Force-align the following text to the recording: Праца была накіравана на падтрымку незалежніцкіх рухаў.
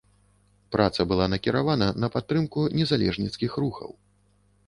Праца 0.75 1.01
была 1.09 1.25
накіравана 1.33 1.89
на 2.03 2.09
падтрымку 2.15 2.65
незалежніцкіх 2.79 3.51
рухаў. 3.65 3.89